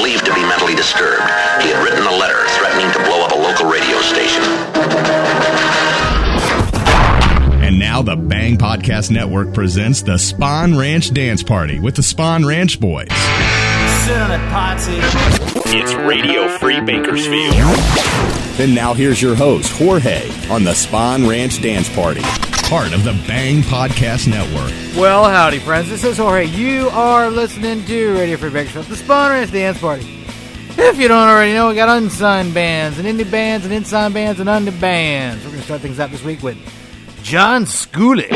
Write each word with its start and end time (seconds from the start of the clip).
believed 0.00 0.24
to 0.24 0.32
be 0.32 0.40
mentally 0.40 0.74
disturbed. 0.74 1.20
He 1.60 1.68
had 1.68 1.84
written 1.84 2.06
a 2.06 2.16
letter 2.16 2.46
threatening 2.56 2.90
to 2.92 2.98
blow 3.00 3.22
up 3.22 3.32
a 3.32 3.34
local 3.34 3.68
radio 3.70 4.00
station. 4.00 4.42
And 7.62 7.78
now 7.78 8.00
the 8.00 8.16
Bang 8.16 8.56
Podcast 8.56 9.10
Network 9.10 9.52
presents 9.52 10.00
the 10.00 10.12
Spahn 10.14 10.78
Ranch 10.78 11.12
Dance 11.12 11.42
Party 11.42 11.80
with 11.80 11.96
the 11.96 12.02
Spahn 12.02 12.46
Ranch 12.46 12.80
Boys. 12.80 13.08
It's 15.66 15.92
Radio 15.92 16.48
Free 16.56 16.80
Bakersfield. 16.80 17.54
And 18.58 18.74
now 18.74 18.94
here's 18.94 19.20
your 19.20 19.34
host, 19.34 19.70
Jorge, 19.72 20.30
on 20.48 20.64
the 20.64 20.72
Spahn 20.72 21.28
Ranch 21.28 21.60
Dance 21.60 21.94
Party, 21.94 22.22
part 22.70 22.94
of 22.94 23.04
the 23.04 23.12
Bang 23.28 23.60
Podcast 23.60 24.28
Network. 24.28 24.72
Well, 24.96 25.24
howdy, 25.24 25.60
friends. 25.60 25.88
This 25.88 26.04
is 26.04 26.16
Jorge. 26.18 26.46
You 26.46 26.88
are 26.90 27.30
listening 27.30 27.84
to 27.86 28.14
Radio 28.14 28.36
Free 28.36 28.50
Bakersfield, 28.50 28.86
the 28.86 28.96
Spahn 28.96 29.30
Ranch 29.30 29.52
Dance 29.52 29.78
Party. 29.78 30.24
If 30.76 30.98
you 30.98 31.06
don't 31.06 31.28
already 31.28 31.52
know, 31.52 31.68
we 31.68 31.74
got 31.76 31.88
unsigned 31.96 32.52
bands 32.52 32.98
and 32.98 33.06
indie 33.06 33.30
bands 33.30 33.64
and 33.64 33.72
inside 33.72 34.12
bands 34.12 34.40
and 34.40 34.48
under 34.48 34.72
bands. 34.72 35.44
We're 35.44 35.50
going 35.50 35.60
to 35.60 35.64
start 35.64 35.80
things 35.80 36.00
out 36.00 36.10
this 36.10 36.24
week 36.24 36.42
with 36.42 36.58
John 37.22 37.64
Schooley. 37.66 38.28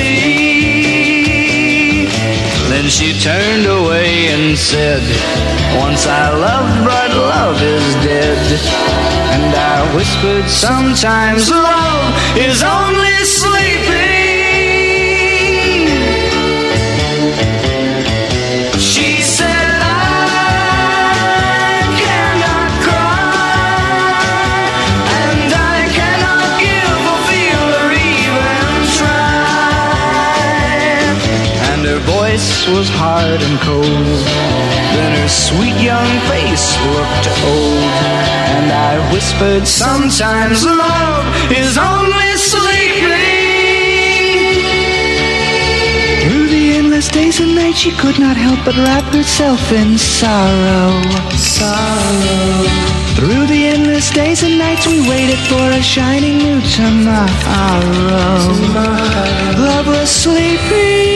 Sea. 0.00 1.40
Then 2.68 2.86
she 2.88 3.18
turned 3.18 3.66
away 3.66 4.28
and 4.28 4.56
said, 4.56 5.02
Once 5.78 6.06
I 6.06 6.30
loved, 6.30 6.84
but 6.84 7.10
love 7.10 7.60
is 7.62 7.94
dead. 8.04 8.38
And 9.34 9.54
I 9.54 9.94
whispered, 9.96 10.48
Sometimes 10.48 11.50
love 11.50 12.14
is 12.36 12.62
only 12.62 13.24
sleeping. 13.24 13.49
Was 32.72 32.88
hard 32.88 33.40
and 33.42 33.56
cold. 33.60 34.20
Then 34.94 35.12
her 35.20 35.28
sweet 35.28 35.76
young 35.82 36.10
face 36.30 36.66
looked 36.94 37.26
old. 37.46 37.94
And 38.56 38.70
I 38.70 38.94
whispered, 39.12 39.66
Sometimes 39.66 40.64
love 40.64 41.24
is 41.50 41.78
only 41.78 42.30
sleeping. 42.36 43.50
Through 46.22 46.48
the 46.48 46.64
endless 46.78 47.08
days 47.08 47.40
and 47.40 47.54
nights, 47.54 47.78
she 47.78 47.92
could 47.92 48.18
not 48.18 48.36
help 48.36 48.64
but 48.64 48.76
wrap 48.76 49.04
herself 49.12 49.72
in 49.72 49.98
sorrow. 49.98 51.02
Sorrow. 51.36 52.90
Through 53.16 53.46
the 53.46 53.62
endless 53.74 54.10
days 54.10 54.42
and 54.42 54.58
nights, 54.58 54.86
we 54.86 55.00
waited 55.08 55.38
for 55.50 55.66
a 55.70 55.82
shining 55.82 56.38
new 56.38 56.60
tomorrow. 56.78 57.28
Love 59.58 59.86
was 59.88 60.10
sleeping. 60.10 61.09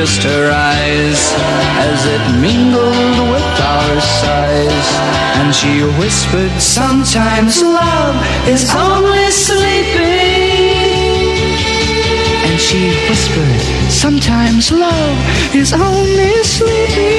Kissed 0.00 0.22
her 0.22 0.50
eyes 0.50 1.20
as 1.88 2.06
it 2.06 2.22
mingled 2.40 3.18
with 3.32 3.60
our 3.60 4.00
sighs. 4.00 4.88
And 5.38 5.54
she 5.54 5.82
whispered, 6.00 6.52
Sometimes 6.58 7.62
love 7.62 8.16
is 8.48 8.64
only 8.74 9.30
sleeping. 9.30 10.40
And 12.46 12.58
she 12.58 12.82
whispered, 13.10 13.60
Sometimes 13.90 14.72
love 14.72 15.18
is 15.54 15.74
only 15.74 16.44
sleeping. 16.44 17.09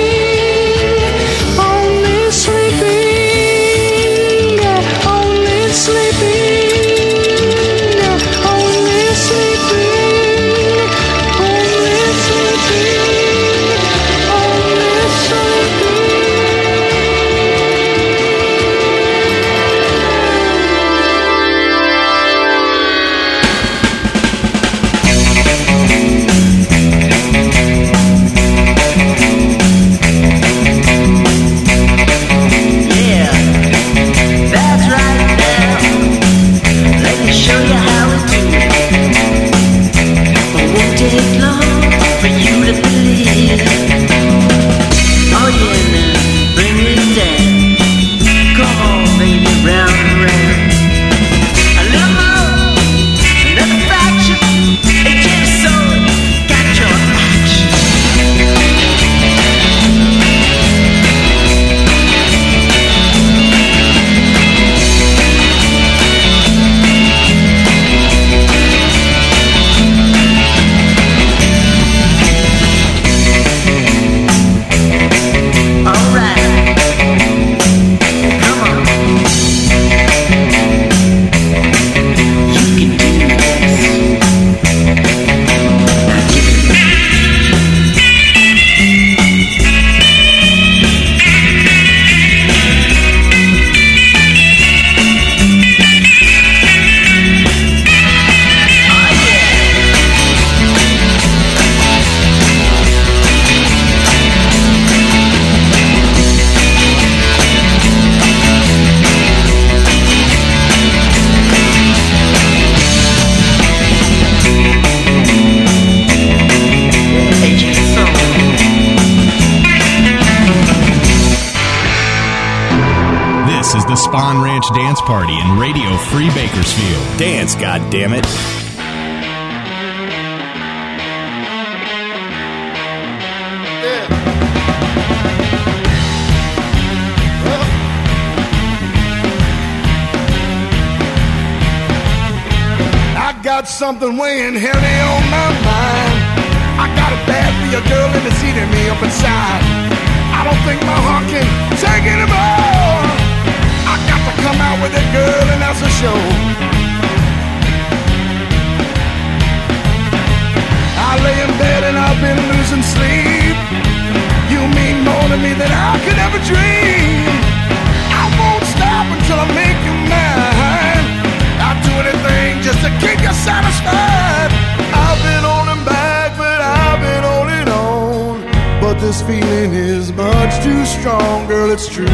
It's 181.71 181.87
true. 181.87 182.05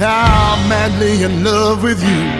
I'm 0.00 0.68
madly 0.68 1.22
in 1.22 1.44
love 1.44 1.84
with 1.84 2.02
you. 2.02 2.39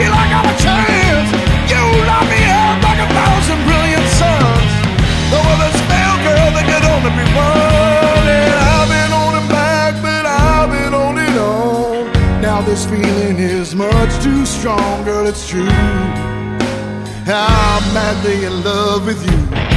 You 0.00 0.10
chance. 0.64 1.30
You 1.70 1.82
light 2.10 2.28
me 2.32 2.40
up 2.50 2.76
like 2.82 3.00
a 3.06 3.08
thousand 3.14 3.58
brilliant 3.66 4.08
suns. 4.20 4.72
Girl, 6.24 6.50
could 6.70 6.84
only 6.94 7.10
be 7.18 7.24
one. 7.36 8.28
And 8.28 8.58
I've 8.72 8.88
been 8.88 9.12
back, 9.48 9.92
but 10.02 10.24
I've 10.24 10.70
been 10.70 10.94
on. 10.94 11.04
Now 12.40 12.60
this 12.62 12.84
feeling 12.86 13.38
is 13.38 13.74
much 13.74 14.22
too 14.22 14.46
strong, 14.46 15.04
girl, 15.04 15.26
it's 15.26 15.48
true. 15.48 15.68
I'm 17.26 17.94
madly 17.94 18.44
in 18.44 18.62
love 18.62 19.06
with 19.06 19.20
you. 19.28 19.73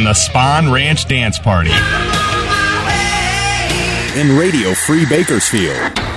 on 0.00 0.04
the 0.04 0.12
Spahn 0.12 0.72
Ranch 0.72 1.06
Dance 1.08 1.38
Party. 1.38 1.70
In 4.18 4.34
Radio 4.38 4.72
Free 4.72 5.04
Bakersfield. 5.04 6.09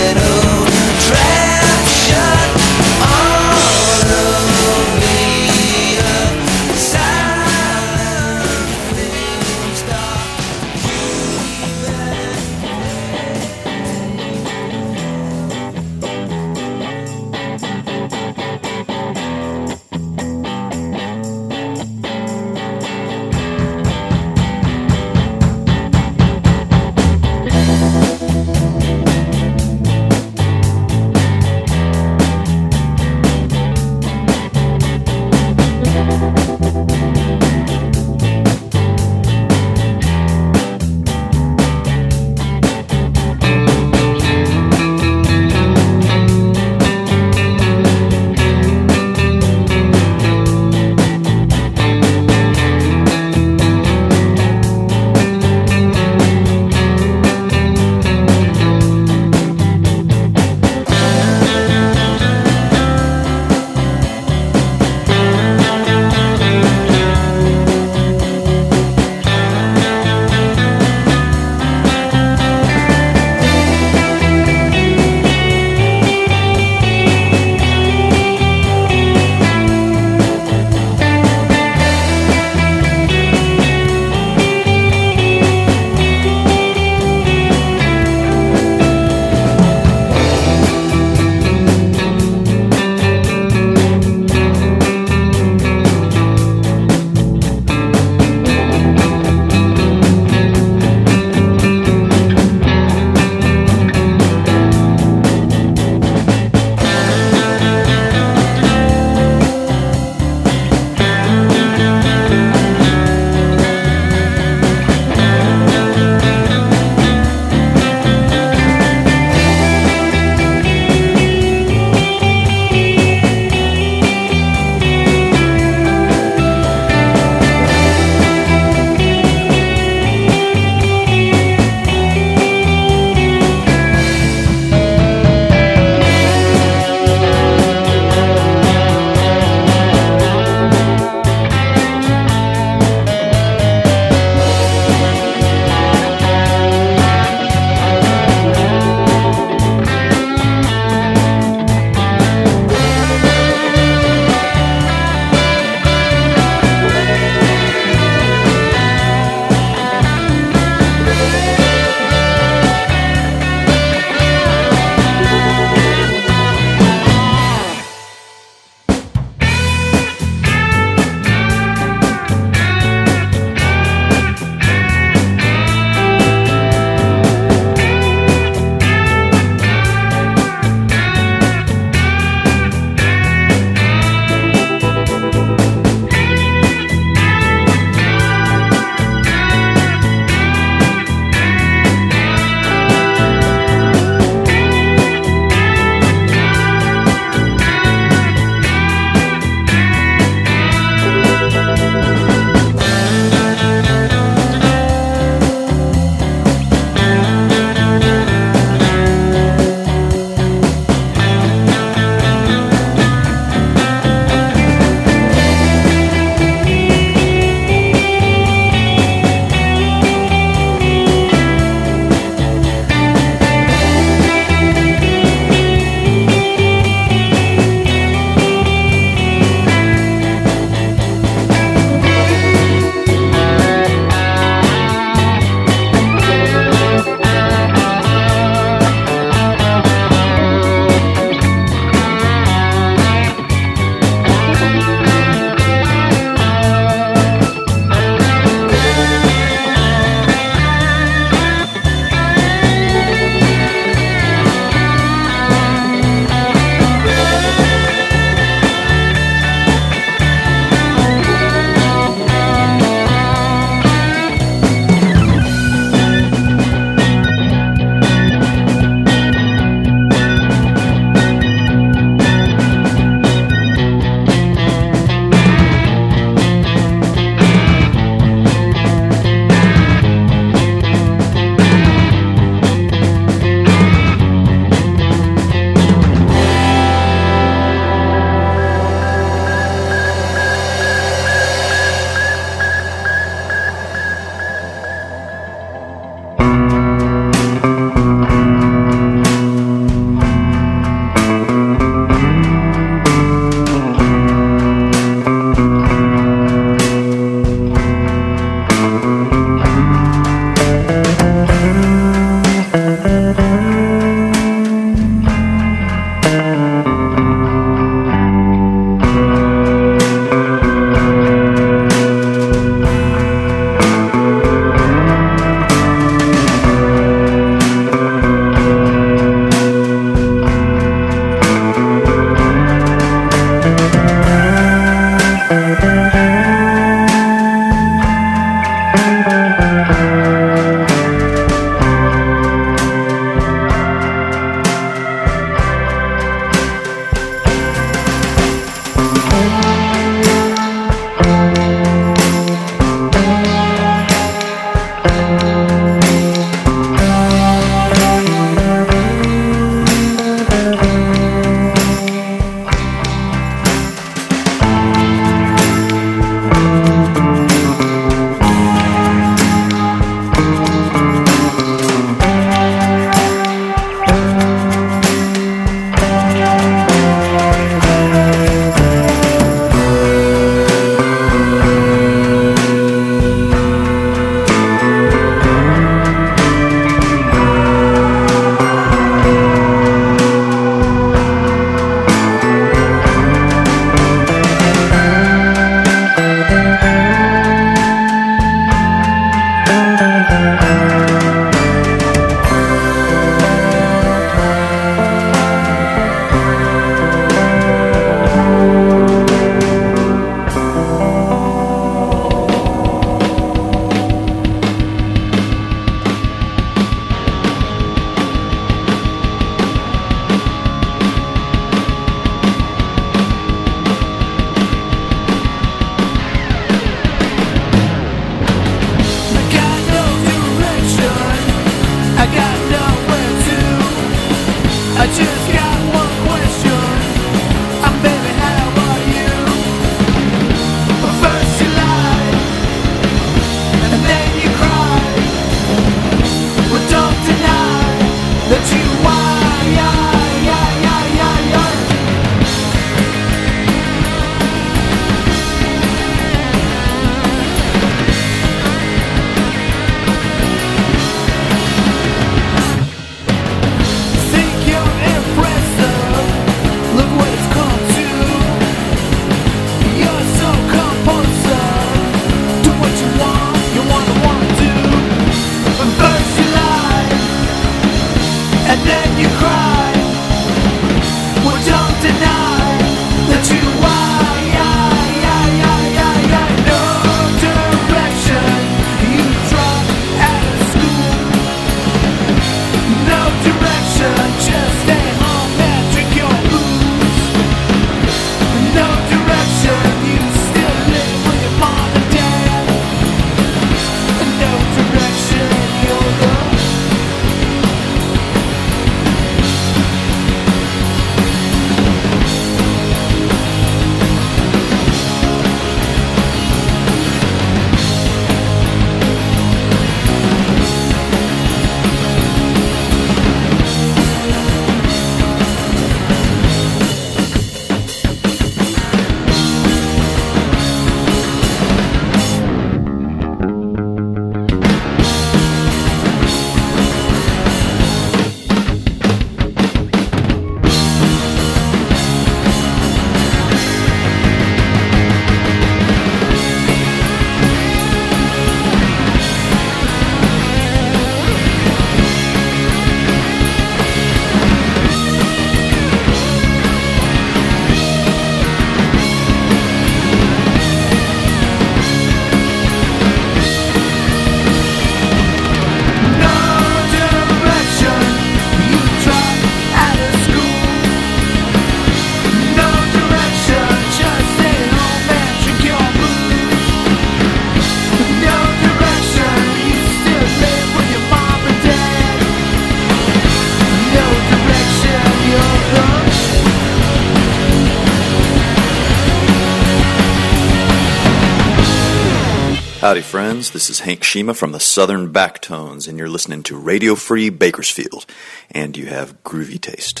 Howdy, 592.80 593.02
friends. 593.02 593.50
This 593.50 593.68
is 593.68 593.80
Hank 593.80 594.00
Schyma 594.00 594.34
from 594.34 594.52
the 594.52 594.58
Southern 594.58 595.12
Backtones, 595.12 595.86
and 595.86 595.98
you're 595.98 596.08
listening 596.08 596.42
to 596.44 596.56
Radio 596.56 596.94
Free 596.94 597.28
Bakersfield, 597.28 598.06
and 598.50 598.74
you 598.74 598.86
have 598.86 599.22
groovy 599.22 599.60
taste. 599.60 600.00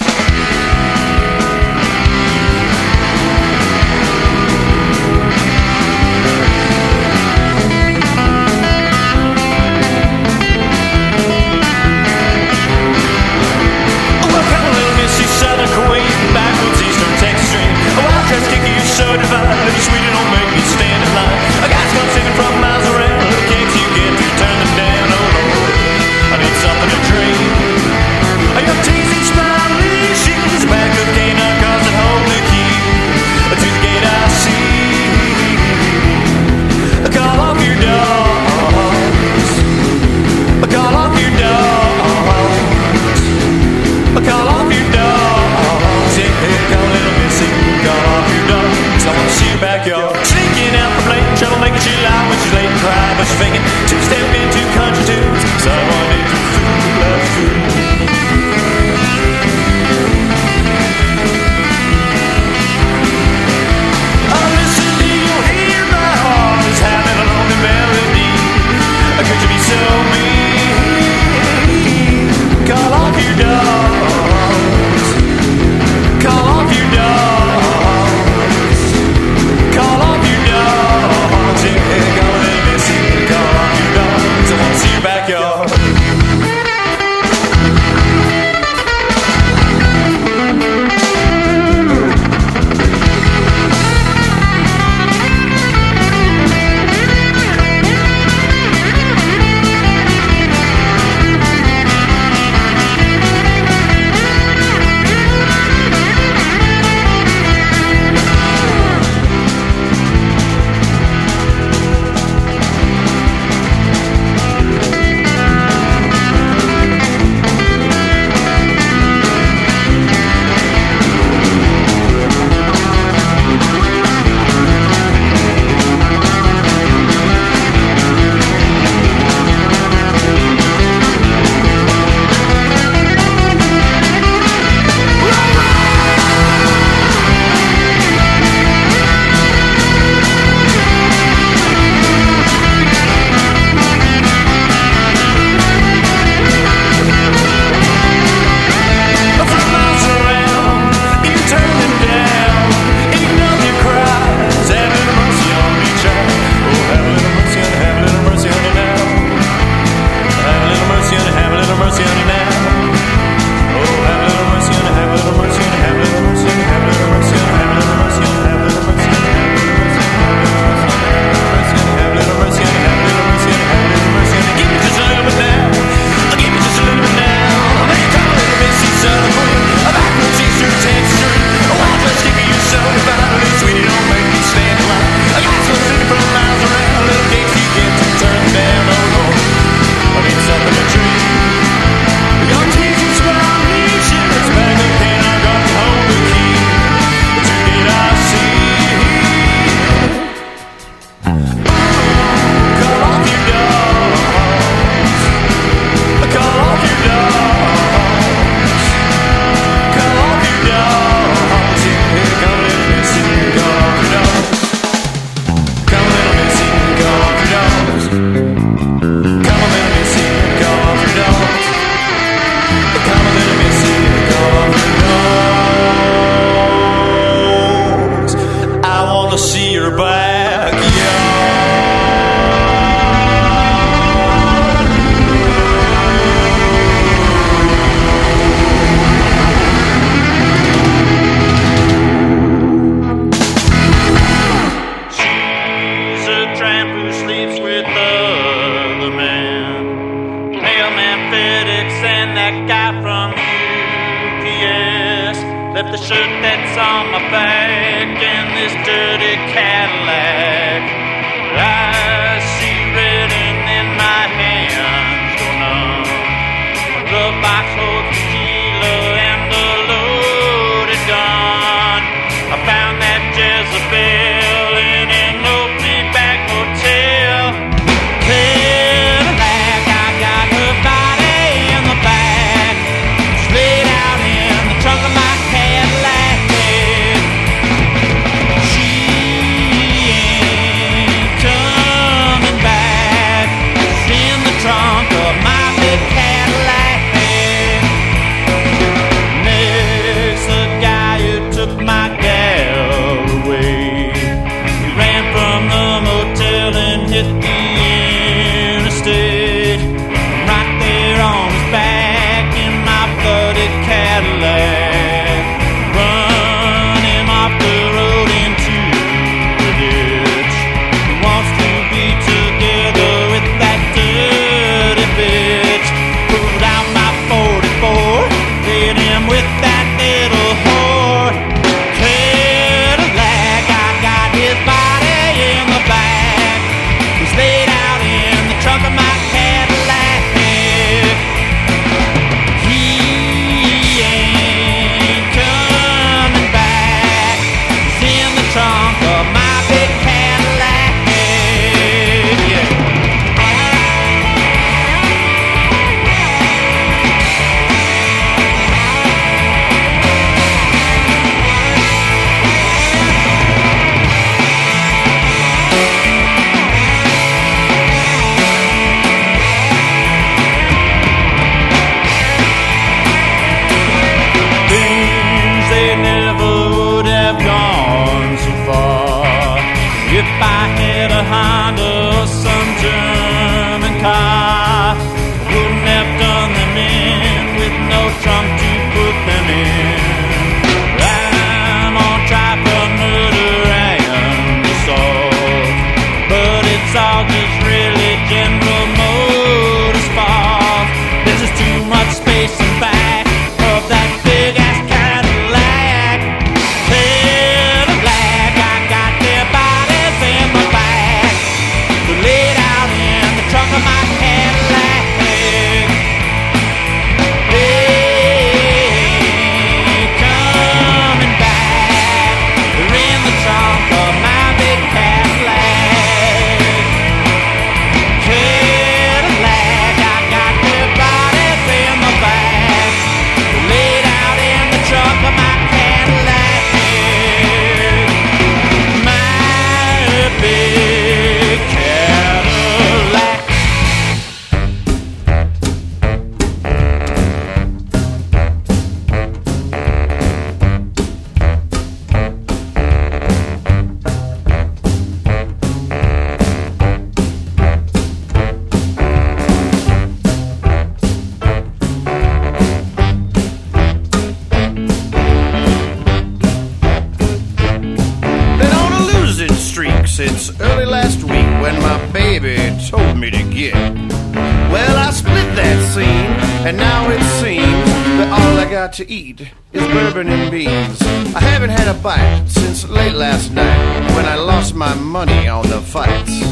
beans. 480.50 481.00
I 481.34 481.40
haven't 481.40 481.70
had 481.70 481.86
a 481.86 481.94
bite 482.02 482.44
since 482.48 482.88
late 482.88 483.14
last 483.14 483.52
night 483.52 484.14
when 484.16 484.26
I 484.26 484.34
lost 484.34 484.74
my 484.74 484.94
money 484.94 485.46
on 485.46 485.68
the 485.68 485.80
fights. 485.80 486.42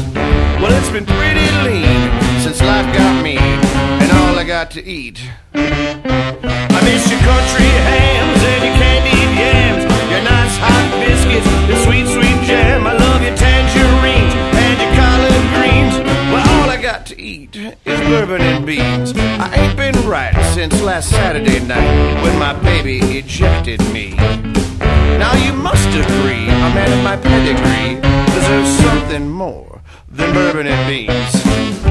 Well, 0.61 0.71
it's 0.71 0.89
been 0.89 1.05
pretty 1.05 1.47
lean 1.67 2.01
since 2.39 2.61
life 2.61 2.87
got 2.95 3.21
me 3.21 3.37
and 3.37 4.11
all 4.11 4.39
I 4.39 4.45
got 4.45 4.71
to 4.71 4.81
eat. 4.83 5.19
I 5.53 6.79
miss 6.87 7.11
your 7.11 7.19
country 7.27 7.69
hams 7.91 8.41
and 8.51 8.61
your 8.63 8.75
candied 8.79 9.31
yams, 9.35 9.83
your 10.09 10.23
nice 10.23 10.55
hot 10.63 10.87
biscuits, 11.03 11.47
and 11.67 11.79
sweet, 11.83 12.07
sweet 12.07 12.39
jam. 12.47 12.87
I 12.87 12.93
love 12.93 13.21
your 13.21 13.35
tangerines 13.35 14.33
and 14.63 14.75
your 14.79 14.91
collard 14.95 15.45
greens 15.55 16.08
got 16.91 17.05
to 17.05 17.21
eat 17.21 17.55
is 17.55 17.75
bourbon 17.85 18.41
and 18.41 18.65
beans. 18.65 19.13
I 19.15 19.53
ain't 19.53 19.77
been 19.77 20.09
right 20.09 20.33
since 20.55 20.81
last 20.81 21.11
Saturday 21.11 21.59
night 21.59 22.23
when 22.23 22.39
my 22.39 22.53
baby 22.63 22.97
ejected 23.15 23.79
me. 23.93 24.15
Now 25.19 25.35
you 25.45 25.53
must 25.53 25.87
agree, 25.89 26.47
a 26.47 26.69
man 26.73 26.91
of 26.97 27.03
my 27.03 27.15
pedigree 27.17 28.01
deserves 28.33 28.71
something 28.79 29.29
more 29.29 29.81
than 30.09 30.33
bourbon 30.33 30.65
and 30.65 30.87
beans. 30.89 31.88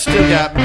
still 0.00 0.30
got 0.30 0.59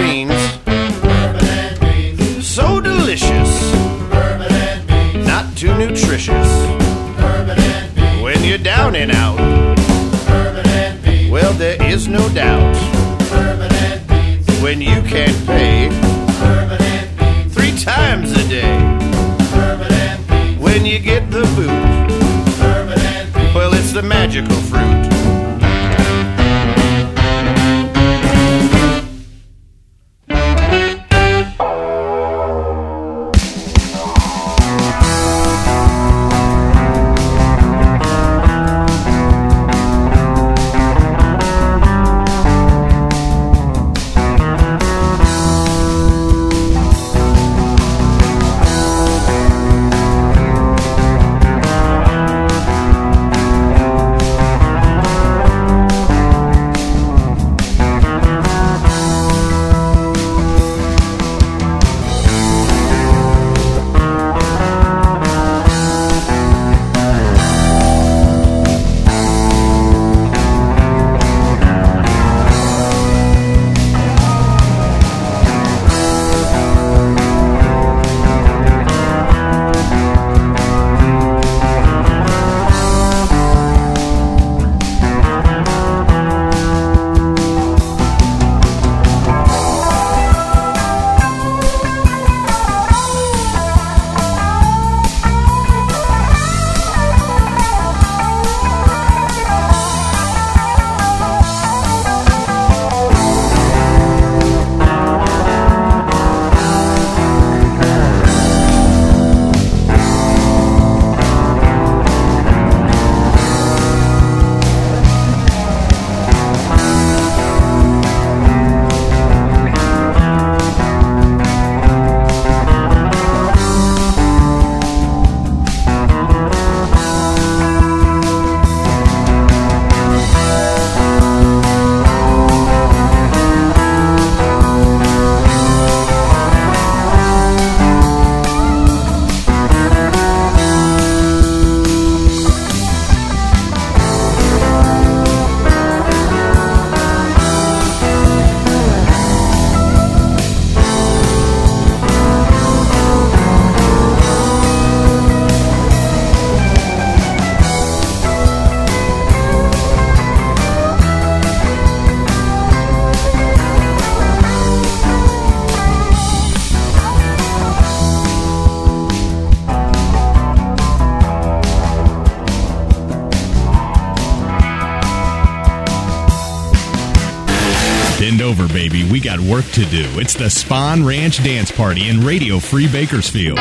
do. 179.96 180.20
It's 180.20 180.34
the 180.34 180.46
Spahn 180.46 181.08
Ranch 181.08 181.42
Dance 181.42 181.72
Party 181.72 182.10
in 182.10 182.20
Radio 182.20 182.60
Free 182.60 182.88
Bakersfield. 182.88 183.58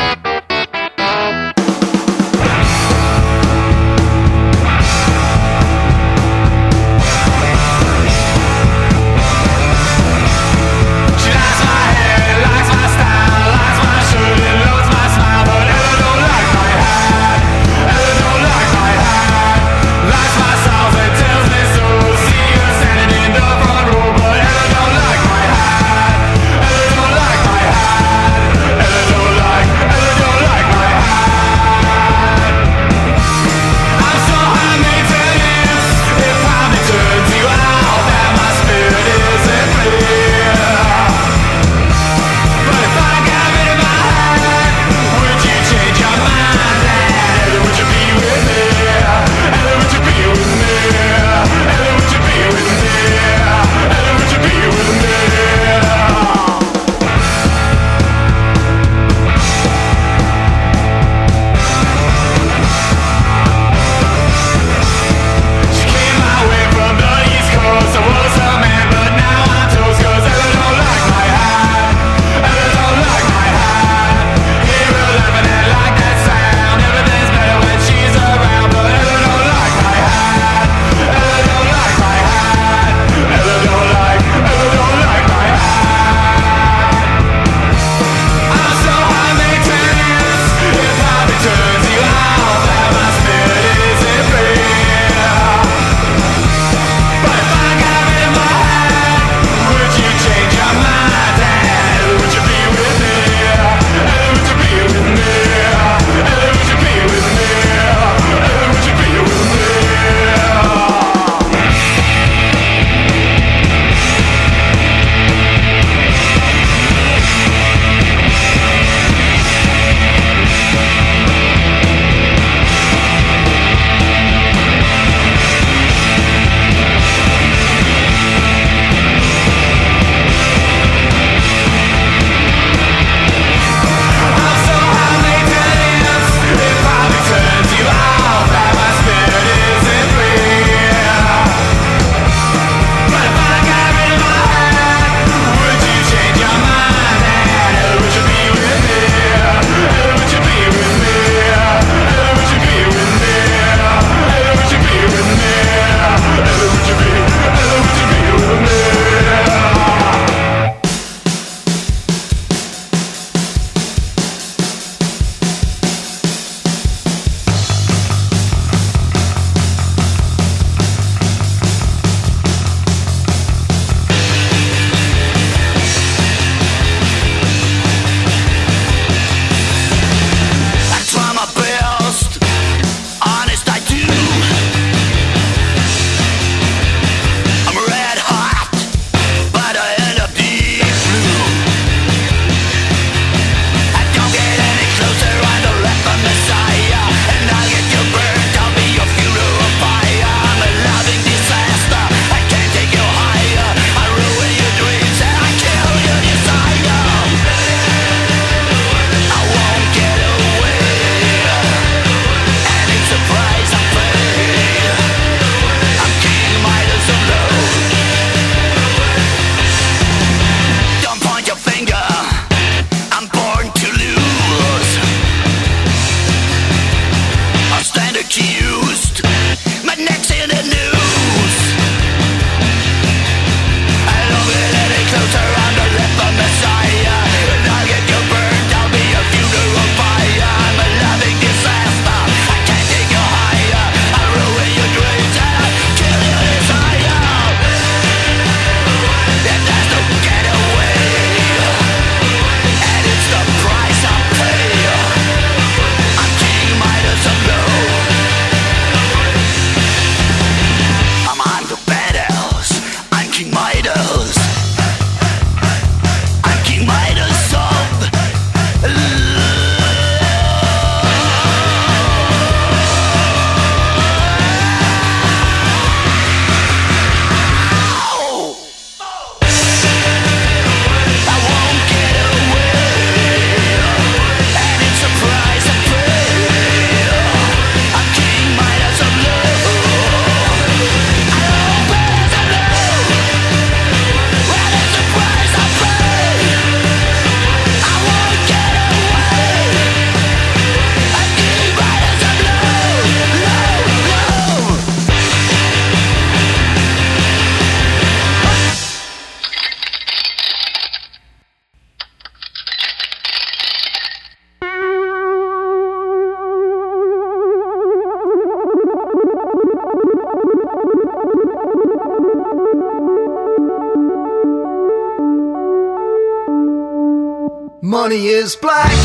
Is 328.45 328.55
black, 328.55 329.04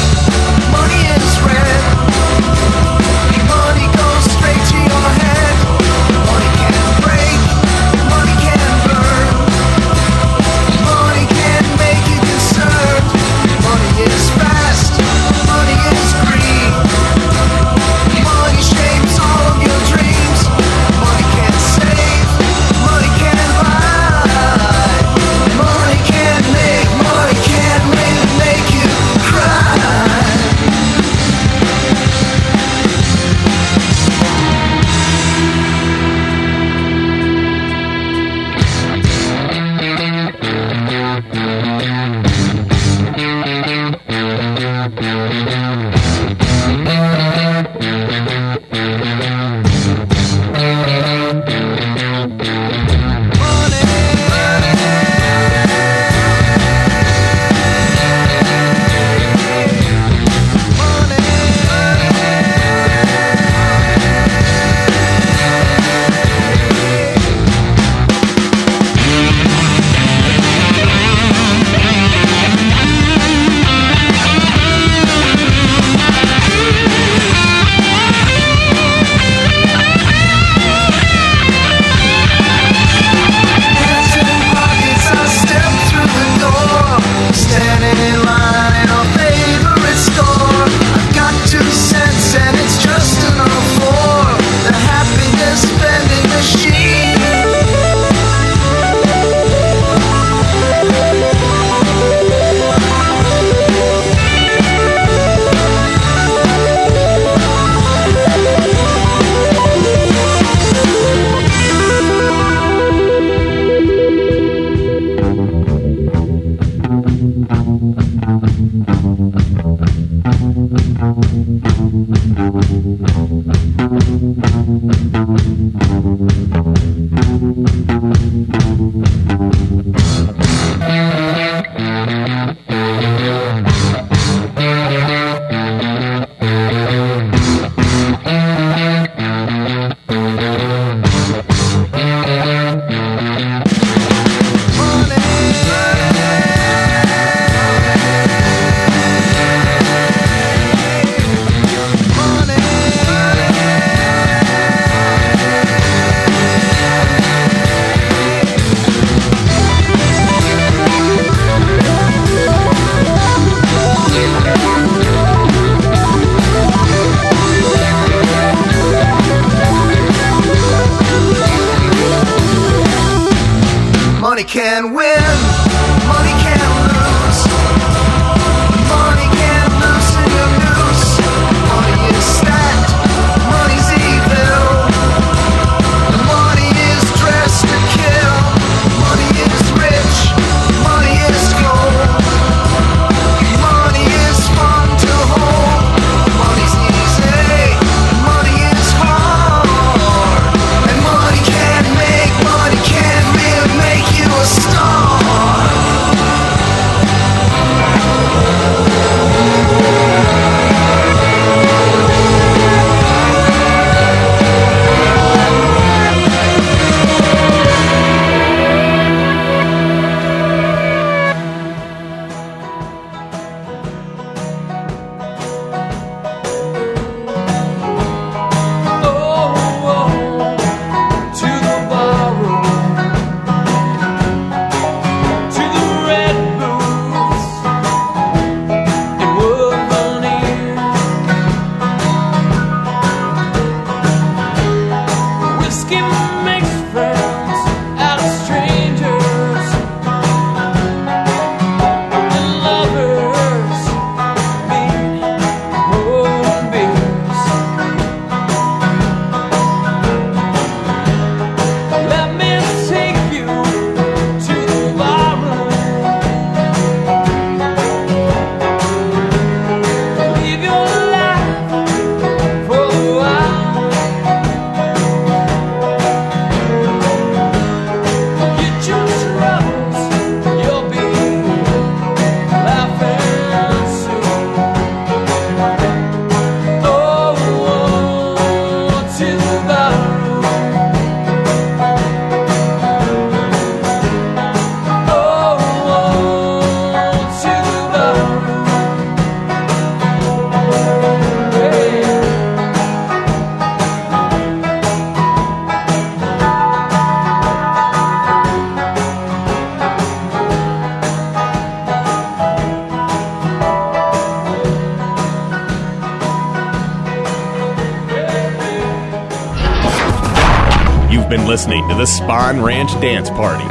Dance 323.01 323.31
Party. 323.31 323.65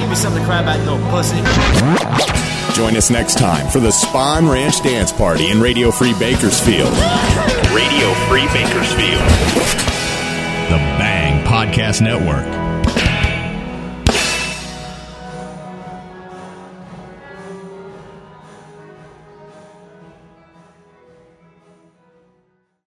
Give 0.00 0.08
me 0.08 0.14
something 0.14 0.40
to 0.40 0.46
cry 0.46 0.60
about, 0.60 0.78
you 0.78 0.90
little 0.90 1.10
pussy. 1.10 1.36
Join 2.74 2.96
us 2.96 3.10
next 3.10 3.38
time 3.38 3.68
for 3.68 3.80
the 3.80 3.90
Spahn 3.90 4.50
Ranch 4.50 4.82
Dance 4.82 5.12
Party 5.12 5.50
in 5.50 5.60
Radio 5.60 5.90
Free 5.90 6.14
Bakersfield. 6.18 6.90
Radio 7.74 8.14
Free 8.28 8.46
Bakersfield. 8.54 9.20
The 10.70 10.78
Bang 10.98 11.44
Podcast 11.44 12.00
Network. 12.00 12.69